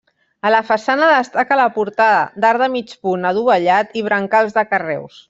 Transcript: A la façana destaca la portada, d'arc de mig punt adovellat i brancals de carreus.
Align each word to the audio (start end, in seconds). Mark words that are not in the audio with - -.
A 0.49 0.51
la 0.51 0.61
façana 0.69 1.09
destaca 1.11 1.57
la 1.59 1.67
portada, 1.77 2.23
d'arc 2.45 2.63
de 2.65 2.71
mig 2.79 2.95
punt 3.05 3.29
adovellat 3.33 3.95
i 4.03 4.05
brancals 4.09 4.57
de 4.61 4.65
carreus. 4.73 5.19